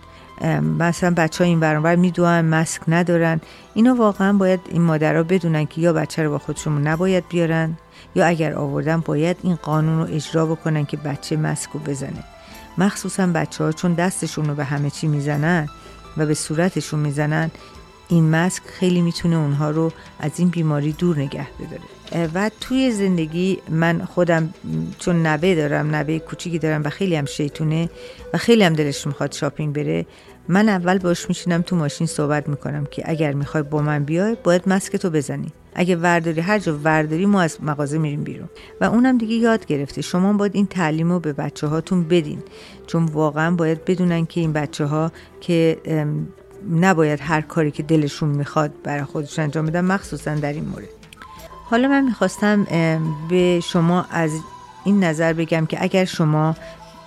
مثلا 0.80 1.14
بچه 1.18 1.44
ها 1.44 1.48
این 1.48 1.60
برانور 1.60 1.96
می‌دونن 1.96 2.42
مسک 2.42 2.82
ندارن. 2.88 3.42
اینا 3.74 3.96
واقعا 3.96 4.34
باید 4.34 4.60
این 4.70 4.82
مادرها 4.82 5.24
بدونن 5.24 5.66
که 5.66 5.82
یا 5.82 5.94
بچه 5.94 6.24
رو 6.24 6.30
با 6.30 6.38
خودشون 6.38 6.88
نباید 6.88 7.24
بیارن 7.30 7.78
یا 8.16 8.26
اگر 8.26 8.54
آوردن 8.54 9.00
باید 9.00 9.38
این 9.44 9.56
قانون 9.56 10.00
رو 10.00 10.16
اجرا 10.16 10.46
بکنن 10.46 10.86
که 10.86 10.98
بچه 10.98 11.38
مسک 11.38 11.70
رو 11.70 11.80
بزنه. 11.80 12.24
مخصوصا 12.78 13.28
بچه 13.28 13.64
ها 13.64 13.72
چون 13.72 13.94
دستشون 13.94 14.46
رو 14.46 14.56
به 14.56 14.64
همه 14.64 14.90
چی 14.90 15.08
می‌زنن 15.08 15.70
و 16.18 16.26
به 16.26 16.34
صورتشون 16.34 17.00
می‌زنن 17.00 17.52
این 18.08 18.30
ماسک 18.30 18.64
خیلی 18.66 19.02
می‌تونه 19.02 19.36
اونها 19.36 19.70
رو 19.70 19.92
از 20.20 20.32
این 20.38 20.50
بیماری 20.50 20.92
دور 20.92 21.18
نگه 21.18 21.48
بداره. 21.60 22.30
و 22.34 22.52
توی 22.60 22.92
زندگی 22.92 23.58
من 23.70 24.06
خودم 24.06 24.54
چون 25.00 25.26
نوه 25.26 25.56
دارم 25.56 25.96
نوه 25.96 26.20
کوچیکی 26.20 26.60
دارم 26.60 26.84
و 26.84 26.90
خیلی 26.90 27.16
هم 27.16 27.26
شیطونه 27.26 27.90
و 28.34 28.38
خیلی 28.38 28.64
هم 28.64 28.74
دلش 28.74 29.08
می‌خواد 29.08 29.32
شاپینگ 29.32 29.76
بره 29.76 30.06
من 30.48 30.70
اول 30.70 30.98
باش 30.98 31.30
میشینم 31.30 31.62
تو 31.62 31.76
ماشین 31.76 32.08
صحبت 32.08 32.50
می‌کنم 32.50 32.86
که 32.92 33.04
اگر 33.06 33.34
می‌خوای 33.34 33.64
با 33.64 33.82
من 33.82 34.04
بیای 34.04 34.38
باید 34.44 34.62
مسک 34.68 34.96
تو 34.96 35.10
بزنی. 35.10 35.52
اگه 35.76 35.96
ورداری 35.96 36.42
هر 36.42 36.60
جا 36.60 36.80
ورداری 36.84 37.26
ما 37.26 37.42
از 37.42 37.58
مغازه 37.64 37.98
میریم 37.98 38.24
بیرون. 38.24 38.50
و 38.82 38.86
اونم 38.86 39.18
دیگه 39.18 39.36
یاد 39.36 39.66
گرفته. 39.66 40.02
شما 40.02 40.34
باید 40.34 40.56
این 40.56 40.66
تعلیم 40.66 41.12
رو 41.12 41.20
به 41.20 41.34
بچه 41.34 41.68
هاتون 41.68 42.04
بدین. 42.04 42.44
چون 42.88 43.06
واقعا 43.06 43.56
باید 43.56 43.86
بدونن 43.86 44.26
که 44.26 44.42
این 44.42 44.54
بچه 44.54 44.86
ها 44.86 45.12
که 45.42 45.78
نباید 46.72 47.20
هر 47.22 47.42
کاری 47.42 47.72
که 47.72 47.84
دلشون 47.84 48.30
می‌خواد 48.30 48.72
برای 48.84 49.04
خودشون 49.04 49.44
انجام 49.44 49.66
بدن 49.66 49.86
مخصوصا 49.86 50.36
در 50.36 50.54
این 50.54 50.66
مورد. 50.66 50.88
حالا 51.66 51.88
من 51.88 52.04
می‌خواستم 52.04 52.68
به 53.30 53.60
شما 53.60 54.06
از 54.12 54.32
این 54.86 55.04
نظر 55.04 55.34
بگم 55.34 55.66
که 55.66 55.84
اگر 55.84 56.06
شما 56.06 56.56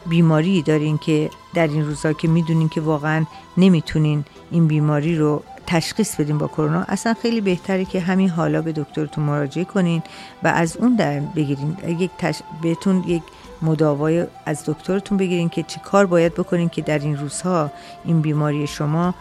بیماری 0.07 0.63
دارین 0.63 0.99
که 0.99 1.31
در 1.55 1.69
این 1.69 1.85
روزها 1.87 2.13
که 2.13 2.29
می‌دونین 2.29 2.69
که 2.69 2.81
واقعا 2.81 3.25
نمی‌تونین 3.57 4.25
این 4.51 4.67
بیماری 4.67 5.17
رو 5.17 5.43
تشخیص 5.67 6.21
بدین 6.21 6.39
با 6.39 6.49
کرونا 6.49 6.85
اصلا 6.89 7.15
خیلی 7.23 7.41
بهتره 7.41 7.85
که 7.85 8.01
همین 8.01 8.29
حالا 8.29 8.63
به 8.63 8.73
دکترتون 8.73 9.25
مراجعه 9.25 9.65
کنین 9.65 10.03
و 10.43 10.49
از 10.49 10.77
اون 10.77 10.97
در 10.97 11.21
بگیرین. 11.21 11.77
یک 11.99 12.11
تش... 12.19 12.43
بهتون 12.63 13.05
یک 13.07 13.23
مداوای 13.63 14.27
از 14.47 14.63
دکترتون 14.67 15.19
بگیرین 15.19 15.49
که 15.49 15.63
چی 15.63 15.81
کار 15.81 16.07
باید 16.07 16.35
بکنین 16.35 16.69
که 16.69 16.83
در 16.83 16.99
این 16.99 17.17
روزها 17.19 17.71
این 18.05 18.21
بیماری 18.21 18.67
شما 18.67 19.15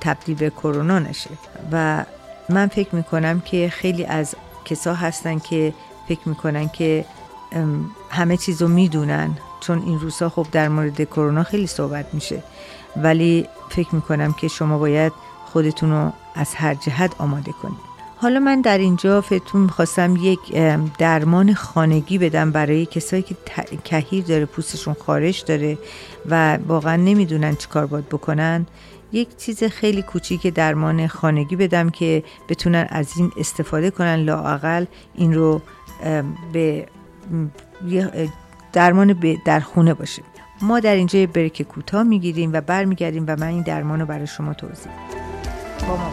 تبدیل 0.00 0.36
به 0.36 0.50
کرونا 0.50 0.98
نشه. 0.98 1.30
و 1.72 2.04
من 2.48 2.66
فکر 2.66 2.94
می‌کنم 2.94 3.40
که 3.40 3.68
خیلی 3.68 4.04
از 4.04 4.34
کسا 4.64 4.94
هستن 4.94 5.38
که 5.38 5.74
فکر 6.08 6.28
می‌کنن 6.28 6.68
که 6.68 7.04
همه 8.10 8.36
چیز 8.36 8.62
رو 8.62 8.68
می‌دونن. 8.68 9.38
چون 9.60 9.82
این 9.82 10.00
روزها 10.00 10.28
خب 10.28 10.46
در 10.52 10.68
مورد 10.68 11.04
کرونا 11.04 11.42
خیلی 11.42 11.66
صحبت 11.66 12.14
میشه. 12.14 12.42
ولی 12.96 13.46
فکر 13.70 13.94
می‌کنم 13.94 14.32
که 14.32 14.48
شما 14.48 14.78
باید 14.78 15.12
خودتون 15.52 15.90
رو 15.90 16.12
از 16.34 16.54
هر 16.54 16.74
جهت 16.74 17.12
آماده 17.18 17.52
کنید. 17.62 17.94
حالا 18.16 18.40
من 18.40 18.60
در 18.60 18.78
اینجا 18.78 19.20
فکر 19.20 19.56
می‌خواستم 19.56 20.16
یک 20.16 20.40
درمان 20.98 21.54
خانگی 21.54 22.18
بدم 22.18 22.50
برای 22.50 22.86
کسایی 22.86 23.22
که 23.22 23.36
کهیر 23.84 24.24
داره 24.24 24.44
پوستشون 24.46 24.96
خارش 25.06 25.40
داره 25.40 25.78
و 26.30 26.56
واقعا 26.56 26.96
نمی‌دونن 26.96 27.56
چی 27.56 27.68
کار 27.68 27.86
باید 27.86 28.08
بکنن. 28.08 28.66
یک 29.14 29.36
چیز 29.36 29.64
خیلی 29.64 30.02
کوچیک 30.02 30.46
درمان 30.46 31.06
خانگی 31.06 31.56
بدم 31.56 31.90
که 31.90 32.24
بتونن 32.48 32.86
از 32.90 33.12
این 33.16 33.32
استفاده 33.36 33.90
کنن 33.90 34.14
لااقل 34.14 34.84
این 35.14 35.34
رو 35.34 35.60
به 36.52 36.86
درمان 38.72 39.18
در 39.44 39.60
خونه 39.60 39.94
باشه. 39.94 40.22
ما 40.62 40.80
در 40.80 40.94
اینجا 40.94 41.26
بریک 41.26 41.62
کوتاه 41.62 42.02
می‌گیریم 42.02 42.52
و 42.52 42.60
برمیگردیم 42.60 43.24
و 43.28 43.36
من 43.36 43.46
این 43.46 43.62
درمان 43.62 44.00
رو 44.00 44.06
برای 44.06 44.26
شما 44.26 44.54
توضیح 44.54 44.92
با 45.88 45.96
ما 45.96 46.12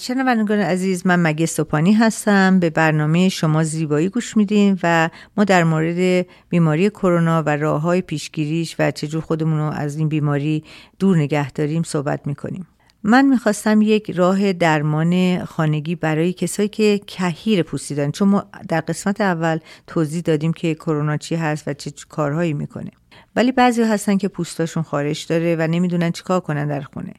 شنوندگان 0.00 0.58
عزیز 0.58 1.06
من 1.06 1.22
مگه 1.22 1.46
سوپانی 1.46 1.92
هستم. 1.92 2.60
به 2.60 2.70
برنامه 2.70 3.28
شما 3.28 3.64
زیبایی 3.64 4.08
گوش 4.08 4.36
میدین 4.36 4.78
و 4.82 5.10
ما 5.36 5.44
در 5.44 5.64
مورد 5.64 6.26
بیماری 6.48 6.90
کرونا 6.90 7.42
و 7.42 7.56
راه 7.56 7.82
های 7.82 8.00
پیشگیریش 8.00 8.76
و 8.78 8.90
چجور 8.90 9.22
خودمون 9.22 9.58
رو 9.58 9.64
از 9.64 9.96
این 9.96 10.08
بیماری 10.08 10.64
دور 10.98 11.16
نگه 11.16 11.50
داریم 11.50 11.82
صحبت 11.82 12.26
می‌کنیم. 12.26 12.66
من 13.02 13.26
می‌خواستم 13.26 13.82
یک 13.82 14.10
راه 14.10 14.52
درمان 14.52 15.44
خانگی 15.44 15.94
برای 15.94 16.32
کسایی 16.32 16.68
که 16.68 17.00
کهیر 17.06 17.62
پوستی 17.62 17.94
دارن 17.94 18.10
چون 18.10 18.28
ما 18.28 18.44
در 18.68 18.80
قسمت 18.80 19.20
اول 19.20 19.58
توضیح 19.86 20.22
دادیم 20.22 20.52
که 20.52 20.74
کرونا 20.74 21.16
چی 21.16 21.34
هست 21.34 21.68
و 21.68 21.72
چه 21.72 21.92
کارهایی 22.08 22.52
می‌کنه. 22.52 22.90
ولی 23.36 23.52
بعضی 23.52 23.82
هستن 23.82 24.16
که 24.16 24.28
پوستاشون 24.28 24.82
خارش 24.82 25.22
داره 25.22 25.56
و 25.58 25.66
نمی‌دونن 25.66 26.10
چیکار 26.10 26.40
کنن 26.40 26.66
در 26.66 26.80
خونه. 26.80 27.14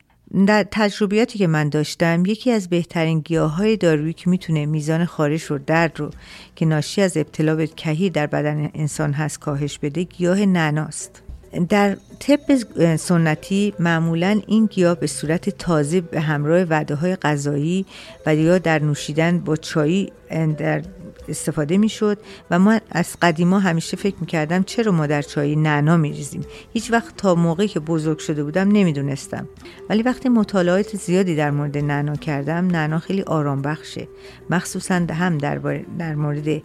در 0.48 0.66
تجربیاتی 0.72 1.40
که 1.40 1.48
من 1.48 1.70
داشتم 1.70 2.26
یکی 2.26 2.52
از 2.52 2.70
بهترین 2.70 3.20
گیاه 3.20 3.56
های 3.56 3.78
دارویی 3.78 4.14
که 4.14 4.30
می‌تونه 4.30 4.66
میزان 4.66 5.06
خارش 5.06 5.44
رو 5.44 5.58
درد 5.58 6.00
رو 6.00 6.10
که 6.56 6.66
ناشی 6.66 7.02
از 7.02 7.18
ابتلا 7.18 7.56
به 7.56 7.68
کهیر 7.68 8.12
در 8.12 8.28
بدن 8.28 8.70
انسان 8.74 9.14
هست 9.14 9.40
کاهش 9.40 9.78
بده 9.78 10.04
گیاه 10.04 10.46
نعناست 10.46 11.22
در 11.70 11.98
طب 12.20 12.96
سنتی 12.96 13.74
معمولا 13.80 14.42
این 14.48 14.66
گیاه 14.66 14.96
به 14.96 15.08
صورت 15.08 15.50
تازه 15.50 16.02
به 16.02 16.20
همراه 16.20 16.62
وعده 16.62 16.96
های 16.96 17.16
غذایی 17.16 17.86
و 18.26 18.36
یا 18.36 18.58
در 18.58 18.80
نوشیدن 18.80 19.40
با 19.40 19.56
چایی 19.56 20.12
در 20.58 20.82
استفاده 21.28 21.78
می‌شد 21.78 22.18
و 22.52 22.60
ما 22.60 22.80
از 22.92 23.16
قدیما 23.22 23.60
همیشه 23.60 23.98
فکر 23.98 24.16
می‌کردم 24.22 24.64
چرا 24.64 24.92
ما 24.92 25.08
در 25.08 25.22
چای 25.22 25.56
نعنا 25.56 25.98
میریزیم. 25.98 26.46
هیچ 26.74 26.92
وقت 26.92 27.18
تا 27.18 27.36
موقعی 27.36 27.68
که 27.68 27.80
بزرگ 27.80 28.20
شده 28.20 28.44
بودم 28.44 28.68
نمی‌دونستم. 28.68 29.48
ولی 29.90 30.04
وقتی 30.04 30.30
مطالعات 30.30 30.96
زیادی 30.98 31.36
در 31.36 31.52
مورد 31.52 31.78
نعنا 31.78 32.16
کردم 32.16 32.68
نعنا 32.68 33.00
خیلی 33.00 33.22
آرام 33.22 33.62
بخشه 33.62 34.08
مخصوصا 34.50 34.96
هم 34.96 35.38
در, 35.38 35.58
در 36.00 36.16
مورد 36.16 36.62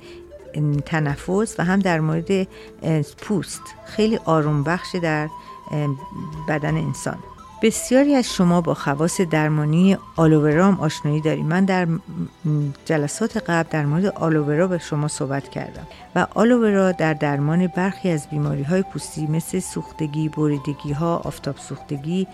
تنفس 0.87 1.55
و 1.59 1.65
هم 1.65 1.79
در 1.79 2.01
مورد 2.01 2.49
پوست. 3.19 3.63
خیلی 3.87 4.19
آروم 4.25 4.63
بخشه 4.63 5.01
در 5.01 5.29
بدن 6.49 6.77
انسان. 6.77 7.19
بسیاری 7.63 8.15
از 8.15 8.33
شما 8.35 8.61
با 8.61 8.75
خواص 8.75 9.21
درمانی 9.21 9.97
آلوورا 10.17 10.67
هم 10.67 10.81
آشنایی 10.81 11.21
داریم. 11.21 11.47
من 11.47 11.65
در 11.65 11.89
جلسات 12.85 13.37
قبل 13.37 13.69
در 13.71 13.87
مورد 13.87 14.07
آلوورا 14.07 14.67
به 14.67 14.79
شما 14.79 15.09
صحبت 15.09 15.49
کردم 15.49 15.87
و 16.15 16.27
آلوورا 16.35 16.93
در 16.93 17.15
درمان 17.15 17.67
برخی 17.67 18.11
از 18.11 18.31
بیماری 18.31 18.63
های 18.63 18.83
پوستی 18.83 19.27
مثل 19.27 19.59
سوختگی، 19.61 20.29
بریدگی 20.29 20.93
ها، 20.93 21.17
آفتاب 21.17 21.57
سوختگی 21.57 22.27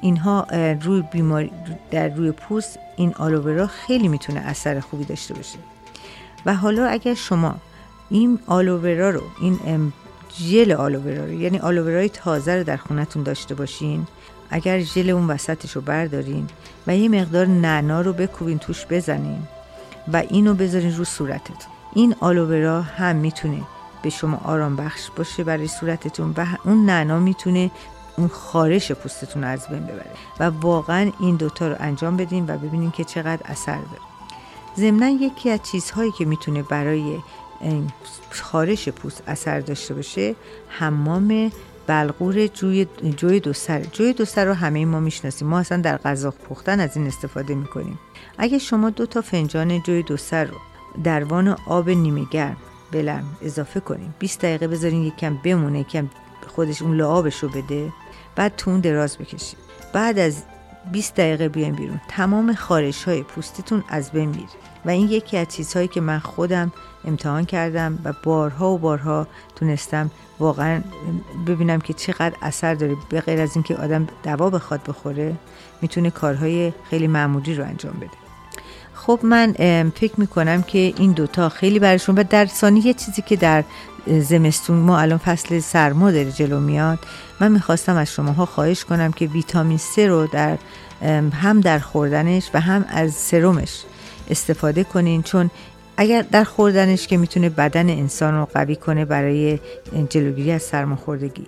اینها 0.00 0.46
روی 0.82 1.02
بیماری 1.12 1.50
در 1.90 2.08
روی 2.08 2.32
پوست 2.32 2.78
این 2.96 3.14
آلوورا 3.14 3.66
خیلی 3.66 4.08
می‌تونه 4.08 4.40
اثر 4.40 4.80
خوبی 4.80 5.04
داشته 5.04 5.34
باشه. 5.34 5.58
و 6.46 6.54
حالا 6.54 6.86
اگر 6.86 7.14
شما 7.14 7.54
این 8.10 8.38
آلوورا 8.46 9.10
رو 9.10 9.22
این 9.40 9.92
ژل 10.38 10.72
آلوورا 10.72 11.24
رو 11.24 11.32
یعنی 11.32 11.58
آلوورای 11.58 12.08
تازه 12.08 12.56
رو 12.56 12.64
در 12.64 12.76
خونتون 12.76 13.22
داشته 13.22 13.54
باشین 13.54 14.06
اگر 14.50 14.80
ژل 14.80 15.10
اون 15.10 15.26
وسطش 15.26 15.72
رو 15.72 15.80
بردارین 15.80 16.46
و 16.86 16.96
یه 16.96 17.08
مقدار 17.08 17.46
نعنا 17.46 18.00
رو 18.00 18.12
بکوبین 18.12 18.58
توش 18.58 18.86
بزنین 18.90 19.42
و 20.12 20.16
اینو 20.16 20.54
بذارین 20.54 20.96
رو 20.96 21.04
صورتتون. 21.04 21.72
این 21.94 22.14
آلوورا 22.20 22.82
هم 22.82 23.16
می‌تونه 23.16 23.60
به 24.02 24.10
شما 24.10 24.40
آرام 24.44 24.76
بخش 24.76 25.10
باشه 25.16 25.44
برای 25.44 25.68
صورتتون 25.68 26.34
و 26.36 26.46
اون 26.64 26.86
نعنا 26.86 27.18
می‌تونه 27.18 27.70
اون 28.16 28.28
خارش 28.28 28.92
پوستتون 28.92 29.44
از 29.44 29.68
بین 29.68 29.84
ببره. 29.86 30.10
و 30.40 30.44
واقعا 30.44 31.12
این 31.20 31.36
دوتا 31.36 31.68
رو 31.68 31.76
انجام 31.78 32.16
بدین 32.16 32.44
و 32.48 32.58
ببینین 32.58 32.90
که 32.90 33.04
چقدر 33.04 33.42
اثر 33.44 33.78
داره. 33.78 34.02
ضمنا 34.76 35.08
یکی 35.08 35.50
از 35.50 35.60
چیزهایی 35.62 36.12
که 36.12 36.24
می‌تونه 36.24 36.62
برای 36.62 37.18
خارش 38.30 38.88
پوست 38.88 39.22
اثر 39.26 39.60
داشته 39.60 39.94
باشه 39.94 40.34
حمام 40.68 41.52
بلغور 41.88 42.46
جوی 42.46 42.86
جوی 43.16 43.40
دو 43.40 43.52
سر. 43.52 43.80
جوی 43.80 44.12
دو 44.12 44.24
سر 44.24 44.44
رو 44.44 44.54
همه 44.54 44.84
ما 44.84 45.00
می‌شناسیم. 45.00 45.48
ما 45.48 45.58
اصلا 45.58 45.80
در 45.80 45.96
غذا 45.96 46.30
پختن 46.30 46.80
از 46.80 46.96
این 46.96 47.06
استفاده 47.06 47.54
می‌کنیم. 47.54 47.98
اگه 48.38 48.58
شما 48.58 48.90
دو 48.90 49.06
تا 49.06 49.20
فنجان 49.20 49.82
جوی 49.82 50.02
دو 50.02 50.16
سر 50.16 50.44
رو 50.44 50.56
در 51.04 51.24
وان 51.24 51.56
آب 51.66 51.90
نیمه 51.90 52.24
گرم 52.30 52.56
بلم 52.92 53.24
اضافه 53.42 53.80
کنیم. 53.80 54.14
20 54.18 54.40
دقیقه 54.40 54.68
بذارین 54.68 55.02
یکم 55.02 55.36
بمونه 55.44 55.80
یکم 55.80 56.08
خودش 56.46 56.82
اون 56.82 56.96
لعابش 56.96 57.42
رو 57.42 57.48
بده. 57.48 57.92
بعد 58.36 58.56
تون 58.56 58.80
دراز 58.80 59.18
بکشید 59.18 59.58
بعد 59.92 60.18
از 60.18 60.42
20 60.92 61.14
دقیقه 61.14 61.48
بیاین 61.48 61.74
بیرون. 61.74 62.00
تمام 62.08 62.54
خارش 62.54 63.04
های 63.04 63.22
پوستتون 63.22 63.84
از 63.88 64.10
بین 64.10 64.28
میره 64.28 64.48
و 64.88 64.90
این 64.90 65.08
یکی 65.08 65.36
از 65.36 65.48
چیزهایی 65.48 65.88
که 65.88 66.00
من 66.00 66.18
خودم 66.18 66.72
امتحان 67.04 67.44
کردم 67.44 67.98
و 68.04 68.12
بارها 68.22 68.70
و 68.70 68.78
بارها 68.78 69.26
تونستم 69.56 70.10
واقعا 70.40 70.82
ببینم 71.46 71.80
که 71.80 71.92
چقدر 71.92 72.36
اثر 72.42 72.74
داره. 72.74 72.96
به 73.08 73.20
غیر 73.20 73.40
از 73.40 73.50
اینکه 73.54 73.76
آدم 73.76 74.06
دوا 74.22 74.50
بخواد 74.50 74.80
بخوره 74.88 75.34
می‌تونه 75.82 76.10
کارهای 76.10 76.72
خیلی 76.90 77.06
معمولی 77.06 77.54
رو 77.54 77.64
انجام 77.64 77.92
بده. 77.92 78.10
خب 78.94 79.20
من 79.22 79.52
فکر 79.94 80.14
می‌کنم 80.16 80.62
که 80.62 80.78
این 80.78 81.12
دوتا 81.12 81.48
خیلی 81.48 81.78
برشون 81.78 82.14
و 82.14 82.24
در 82.30 82.46
ثانی 82.46 82.80
یه 82.80 82.94
چیزی 82.94 83.22
که 83.22 83.36
در 83.36 83.64
زمستون 84.06 84.76
ما 84.76 84.98
الان 84.98 85.18
فصل 85.18 85.58
سرما 85.58 86.10
داره 86.10 86.32
جلو 86.32 86.60
میاد 86.60 86.98
من 87.40 87.52
می‌خواستم 87.52 87.96
از 87.96 88.12
شماها 88.12 88.46
خواهش 88.46 88.84
کنم 88.84 89.12
که 89.12 89.26
ویتامین 89.26 89.78
C 89.78 89.98
رو 89.98 90.26
در 90.26 90.58
هم 91.32 91.60
در 91.60 91.78
خوردنش 91.78 92.50
و 92.54 92.60
هم 92.60 92.84
از 92.88 93.14
سرمش 93.14 93.84
استفاده 94.30 94.84
کنین 94.84 95.22
چون 95.22 95.50
اگر 95.96 96.22
در 96.22 96.44
خوردنش 96.44 97.06
که 97.06 97.16
می‌تونه 97.16 97.48
بدن 97.48 97.90
انسان 97.90 98.34
رو 98.34 98.44
قوی 98.54 98.76
کنه 98.76 99.04
برای 99.04 99.58
جلوگیری 100.08 100.52
از 100.52 100.62
سرماخوردگی. 100.62 101.46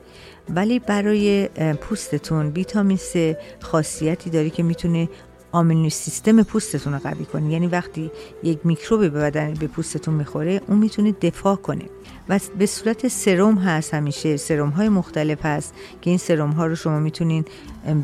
ولی 0.54 0.78
برای 0.78 1.48
پوستتون 1.80 2.46
ویتامین 2.46 2.96
C 2.98 3.36
خاصیتی 3.60 4.30
داره 4.30 4.50
که 4.50 4.62
می‌تونه 4.62 5.08
immune 5.52 5.90
system 5.90 6.42
پوستتون 6.42 6.92
رو 6.92 6.98
قوی 6.98 7.24
کنه. 7.24 7.52
یعنی 7.52 7.66
وقتی 7.66 8.10
یک 8.42 8.58
میکروبی 8.64 9.08
به 9.08 9.20
بدن 9.20 9.54
به 9.54 9.66
پوستتون 9.66 10.14
می‌خوره 10.14 10.60
اون 10.66 10.78
می‌تونه 10.78 11.12
دفاع 11.12 11.56
کنه. 11.56 11.84
و 12.28 12.38
به 12.58 12.66
صورت 12.66 13.08
سرم 13.08 13.58
هست 13.58 13.94
همیشه. 13.94 14.36
سرم 14.36 14.68
های 14.68 14.88
مختلف 14.88 15.46
هست 15.46 15.74
که 16.02 16.10
این 16.10 16.18
سرم 16.18 16.50
ها 16.50 16.66
رو 16.66 16.74
شما 16.74 16.98
می‌تونین 16.98 17.44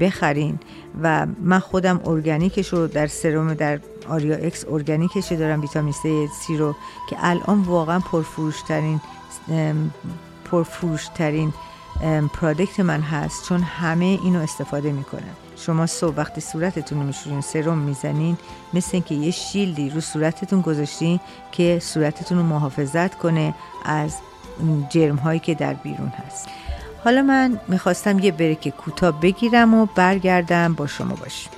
بخرین. 0.00 0.58
و 1.02 1.26
من 1.42 1.58
خودم 1.58 2.00
ارگانیکش 2.04 2.72
رو 2.72 2.86
در 2.86 3.06
سرم 3.06 3.54
در 3.54 3.80
آریا 4.06 4.36
اکس 4.36 4.64
ارگانیکش 4.68 5.32
دارم 5.32 5.60
ویتامین 5.60 5.94
سی 6.40 6.56
رو 6.56 6.76
که 7.10 7.16
الان 7.20 7.62
واقعا 7.62 7.98
پرفروشترین 7.98 9.00
پرفروشترین 10.50 11.52
پرادکت 12.32 12.80
من 12.80 13.00
هست 13.00 13.48
چون 13.48 13.62
همه 13.62 14.04
اینو 14.04 14.38
استفاده 14.38 14.92
می‌کنن. 14.92 15.34
شما 15.56 15.86
صبح 15.86 16.14
وقتی 16.16 16.40
صورتتون 16.40 17.00
رو 17.00 17.06
میشورین 17.06 17.40
سرم 17.40 17.78
می‌زنین 17.78 18.36
مثل 18.74 18.90
اینکه 18.92 19.14
یه 19.14 19.30
شیلدی 19.30 19.90
رو 19.90 20.00
صورتتون 20.00 20.60
گذاشتین 20.60 21.20
که 21.52 21.78
صورتتون 21.82 22.38
رو 22.38 22.44
محافظت 22.44 23.18
کنه 23.18 23.54
از 23.84 24.14
جرم 24.90 25.16
هایی 25.16 25.40
که 25.40 25.54
در 25.54 25.74
بیرون 25.74 26.08
هست. 26.08 26.48
حالا 27.04 27.22
من 27.22 27.60
می‌خواستم 27.68 28.18
یه 28.18 28.32
بریک 28.32 28.68
کوتاه 28.68 29.20
بگیرم 29.20 29.74
و 29.74 29.86
برگردم. 29.94 30.74
با 30.74 30.86
شما 30.86 31.14
باشم 31.14 31.50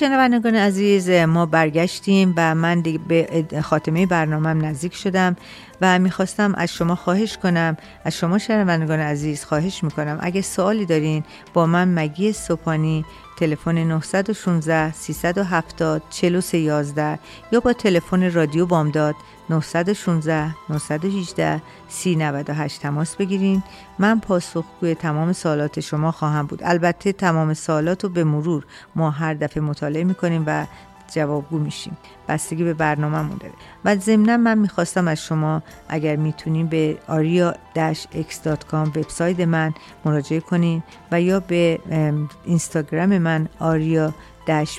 شنوندگان 0.00 0.54
عزیز 0.54 1.10
ما 1.10 1.46
برگشتیم 1.46 2.34
و 2.36 2.54
من 2.54 2.80
دیگه 2.80 2.98
به 2.98 3.44
خاتمه 3.62 4.06
برنامهم 4.06 4.64
نزدیک 4.64 4.94
شدم 4.94 5.36
و 5.80 5.98
می‌خواستم 5.98 6.54
از 6.54 6.72
شما 6.72 6.94
خواهش 6.94 7.36
کنم 7.36 7.76
از 8.04 8.16
شما 8.16 8.38
شنوندگان 8.38 9.00
عزیز 9.00 9.44
خواهش 9.44 9.84
می‌کنم. 9.84 10.18
اگه 10.20 10.42
سوالی 10.42 10.86
دارین 10.86 11.24
با 11.54 11.66
من 11.66 11.94
مگی 11.94 12.32
سوپانی 12.32 13.04
تلفن 13.38 13.78
916 13.78 14.92
370 14.92 16.02
4311 16.10 17.18
یا 17.52 17.60
با 17.60 17.72
تلفن 17.72 18.32
رادیو 18.32 18.66
بامداد 18.66 19.14
916 19.50 20.54
918 20.68 21.62
3098 21.88 22.82
تماس 22.82 23.16
بگیرین. 23.16 23.62
من 23.98 24.20
پاسخگوی 24.20 24.94
تمام 24.94 25.32
سوالات 25.32 25.80
شما 25.80 26.12
خواهم 26.12 26.46
بود. 26.46 26.60
البته 26.64 27.12
تمام 27.12 27.54
سوالات 27.54 28.04
رو 28.04 28.10
به 28.10 28.24
مرور 28.24 28.64
ما 28.96 29.10
هر 29.10 29.34
دفعه 29.34 29.62
مطالعه 29.62 30.04
می‌کنیم 30.04 30.44
و 30.46 30.66
جوابگو 31.14 31.58
میشیم. 31.58 31.96
بستگی 32.28 32.64
به 32.64 32.74
برنامه 32.74 33.34
داره 33.40 33.52
و 33.84 33.96
ضمنا 33.96 34.36
من 34.36 34.58
می‌خواستم 34.58 35.08
از 35.08 35.22
شما 35.22 35.62
اگر 35.88 36.16
می‌تونین 36.16 36.66
به 36.66 36.98
aria-x.com 37.08 38.74
وبسایت 38.74 39.40
من 39.40 39.74
مراجعه 40.04 40.40
کنین 40.40 40.82
و 41.12 41.20
یا 41.20 41.40
به 41.40 41.80
اینستاگرام 42.44 43.18
من 43.18 43.48
آریا 43.58 44.14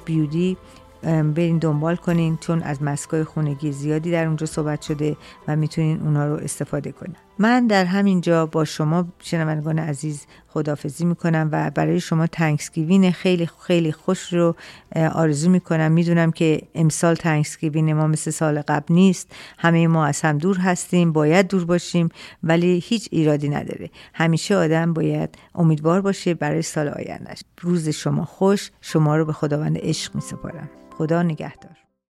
بیودی 0.05 0.57
برین 1.03 1.57
دنبال 1.57 1.95
کنین 1.95 2.37
چون 2.37 2.61
از 2.61 2.83
مسکای 2.83 3.23
خونگی 3.23 3.71
زیادی 3.71 4.11
در 4.11 4.25
اونجا 4.25 4.45
صحبت 4.45 4.81
شده 4.81 5.17
و 5.47 5.55
می‌تونین 5.55 6.01
اونا 6.01 6.27
رو 6.27 6.35
استفاده 6.35 6.91
کنین. 6.91 7.15
من 7.41 7.67
در 7.67 7.86
همین 7.86 8.21
جا 8.21 8.45
با 8.45 8.65
شما 8.65 9.08
شنوندگان 9.19 9.80
عزیز 9.80 10.25
خدافزی 10.47 11.06
می‌کنم 11.06 11.49
و 11.51 11.71
برای 11.71 11.99
شما 11.99 12.27
تنکسگیوین 12.27 13.12
خیلی 13.12 13.49
خیلی 13.67 13.91
خوش 13.91 14.34
رو 14.34 14.56
آرزو 14.95 15.49
می‌کنم. 15.49 15.91
می‌دونم 15.91 16.32
که 16.32 16.62
امسال 16.75 17.15
تنکسگیوین 17.15 17.93
ما 17.93 18.08
مثل 18.08 18.32
سال 18.32 18.62
قبل 18.62 18.93
نیست. 18.93 19.27
همه 19.58 19.88
ما 19.88 20.06
از 20.06 20.21
هم 20.21 20.38
دور 20.38 20.58
هستیم 20.58 21.12
باید 21.12 21.47
دور 21.47 21.65
باشیم 21.65 22.10
ولی 22.43 22.84
هیچ 22.86 23.08
ایرادی 23.12 23.49
نداره. 23.49 23.89
همیشه 24.13 24.56
آدم 24.56 24.93
باید 24.93 25.36
امیدوار 25.56 26.01
باشه 26.01 26.34
برای 26.34 26.62
سال 26.62 26.88
آیندهش 26.88 27.41
روز 27.62 27.89
شما 27.89 28.25
خوش 28.25 28.71
شما 28.82 29.17
رو 29.17 29.25
به 29.25 29.34
خداوند 29.34 29.77
عشق 29.77 30.15
میسپارم. 30.15 30.69
خدا 30.97 31.23
نگهدار. 31.23 31.80